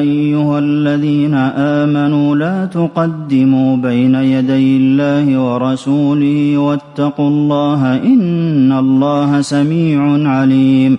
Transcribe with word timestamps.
ايها 0.00 0.58
الذين 0.58 1.34
امنوا 1.34 2.36
لا 2.36 2.64
تقدموا 2.66 3.76
بين 3.76 4.14
يدي 4.14 4.76
الله 4.76 5.40
ورسوله 5.52 6.58
واتقوا 6.58 7.28
الله 7.28 7.96
ان 7.96 8.72
الله 8.72 9.40
سميع 9.40 10.04
عليم 10.30 10.98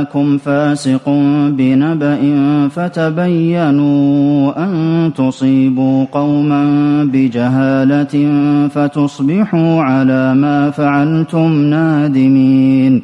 جاءكم 0.00 0.38
فاسق 0.38 1.06
بنبأ 1.50 2.18
فتبينوا 2.68 4.64
أن 4.64 5.12
تصيبوا 5.16 6.04
قوما 6.12 6.64
بجهالة 7.04 8.28
فتصبحوا 8.68 9.82
على 9.82 10.34
ما 10.34 10.70
فعلتم 10.70 11.50
نادمين 11.62 13.02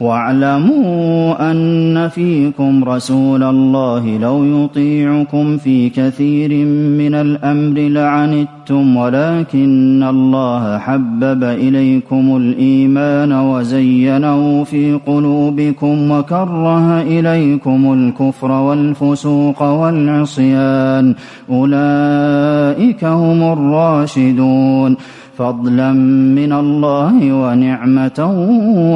واعلموا 0.00 1.50
أن 1.50 2.08
فيكم 2.08 2.84
رسول 2.84 3.42
الله 3.42 4.18
لو 4.18 4.44
يطيعكم 4.44 5.56
في 5.56 5.88
كثير 5.88 6.50
من 6.98 7.14
الأمر 7.14 7.78
لعنتم 7.80 8.96
ولكن 8.96 10.02
الله 10.02 10.78
حبب 10.78 11.44
إليكم 11.44 12.36
الإيمان 12.36 13.32
وزينه 13.32 14.64
في 14.64 14.98
قلوبكم 15.06 16.10
وكره 16.10 17.00
إليكم 17.00 17.92
الكفر 17.92 18.50
والفسوق 18.52 19.62
والعصيان 19.62 21.14
أولئك 21.50 23.04
هم 23.04 23.52
الراشدون 23.52 24.96
فضلا 25.38 25.92
من 26.34 26.52
الله 26.52 27.32
ونعمة 27.34 28.44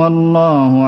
والله 0.00 0.88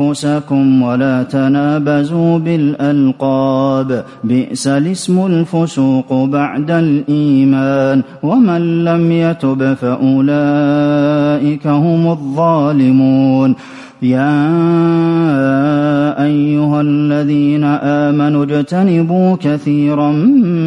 أنفسكم 0.00 0.82
ولا 0.82 1.22
تنابزوا 1.22 2.38
بالألقاب 2.38 4.04
بئس 4.24 4.66
الاسم 4.66 5.26
الفسوق 5.26 6.24
بعد 6.24 6.70
الإيمان 6.70 8.02
ومن 8.22 8.84
لم 8.84 9.12
يتب 9.12 9.74
فأولئك 9.74 11.66
هم 11.66 12.06
الظالمون 12.10 13.54
يا 14.02 14.40
ايها 16.24 16.80
الذين 16.80 17.64
امنوا 17.64 18.44
اجتنبوا 18.44 19.36
كثيرا 19.42 20.12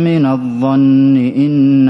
من 0.05 0.25
الظن 0.25 1.17
ان 1.17 1.82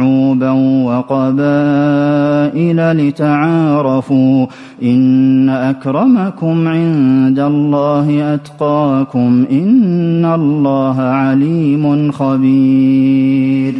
شعوبا 0.00 0.50
وقبائل 0.84 2.80
لتعارفوا 3.08 4.46
إن 4.82 5.48
أكرمكم 5.48 6.68
عند 6.68 7.38
الله 7.38 8.34
أتقاكم 8.34 9.44
إن 9.50 10.24
الله 10.24 11.00
عليم 11.00 12.12
خبير 12.12 13.74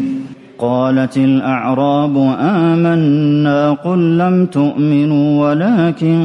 قالت 0.60 1.16
الاعراب 1.16 2.16
امنا 2.40 3.70
قل 3.70 4.18
لم 4.18 4.46
تؤمنوا 4.46 5.48
ولكن 5.48 6.18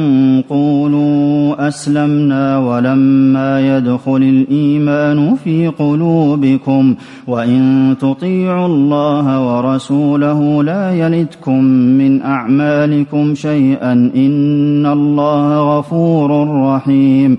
قولوا 0.50 1.68
اسلمنا 1.68 2.58
ولما 2.58 3.76
يدخل 3.76 4.16
الايمان 4.22 5.34
في 5.44 5.68
قلوبكم 5.68 6.94
وان 7.26 7.94
تطيعوا 8.00 8.66
الله 8.66 9.56
ورسوله 9.56 10.62
لا 10.64 10.90
يلدكم 10.90 11.64
من 11.98 12.22
اعمالكم 12.22 13.34
شيئا 13.34 13.92
ان 13.92 14.86
الله 14.86 15.78
غفور 15.78 16.48
رحيم 16.62 17.38